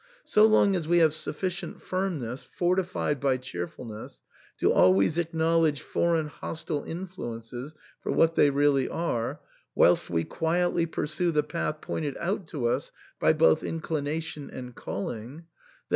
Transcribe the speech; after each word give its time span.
So 0.23 0.47
long 0.47 0.75
as 0.75 0.87
we 0.87 0.97
have 0.97 1.13
sufficient 1.13 1.79
firmness, 1.79 2.41
fortified 2.41 3.19
by 3.19 3.37
cheerfulness, 3.37 4.23
to 4.57 4.71
always 4.73 5.19
acknowledge 5.19 5.83
foreign 5.83 6.25
hostile 6.25 6.83
influences 6.83 7.75
for 8.01 8.11
what 8.11 8.33
they 8.33 8.49
really 8.49 8.89
are, 8.89 9.41
whilst 9.75 10.09
we 10.09 10.23
quietly 10.23 10.87
pursue 10.87 11.29
the 11.31 11.43
path 11.43 11.81
pointed 11.81 12.17
out 12.19 12.47
to 12.47 12.65
us 12.65 12.91
by 13.19 13.33
both 13.33 13.63
inclination 13.63 14.49
and 14.49 14.73
calling, 14.73 15.13
then 15.13 15.31
x83 15.41 15.43
THE 15.43 15.43
SAND'MAN. 15.43 15.45